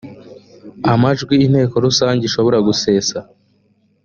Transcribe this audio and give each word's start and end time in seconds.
amajwi 0.93 1.33
inteko 1.45 1.75
rusange 1.85 2.21
ishobora 2.25 2.57
gusesa 2.67 3.17